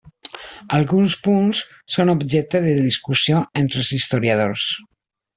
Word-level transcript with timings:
Alguns 0.75 1.17
punts 1.25 1.59
són 1.95 2.11
objecte 2.13 2.61
de 2.63 2.71
discussió 2.85 3.41
entre 3.61 3.83
els 3.83 3.93
historiadors. 3.99 4.65